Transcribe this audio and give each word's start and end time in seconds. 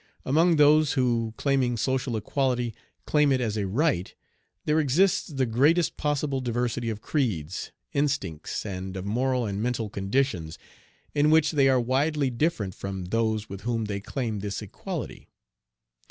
Among 0.25 0.55
those 0.55 0.93
who, 0.93 1.35
claiming 1.37 1.77
social 1.77 2.17
equality, 2.17 2.73
claim 3.05 3.31
it 3.31 3.39
as 3.39 3.55
a 3.55 3.67
right, 3.67 4.11
there 4.65 4.79
exists 4.79 5.27
the 5.27 5.45
greatest 5.45 5.95
possible 5.95 6.41
diversity 6.41 6.89
of 6.89 7.01
creeds, 7.03 7.71
instincts, 7.93 8.65
and 8.65 8.97
of 8.97 9.05
moral 9.05 9.45
and 9.45 9.61
mental 9.61 9.91
conditions, 9.91 10.57
in 11.13 11.29
which 11.29 11.51
they 11.51 11.69
are 11.69 11.79
widely 11.79 12.31
different 12.31 12.73
from 12.73 13.05
those 13.05 13.47
with 13.47 13.61
whom 13.61 13.85
they 13.85 13.99
claim 13.99 14.39
this 14.39 14.63
equality. 14.63 15.29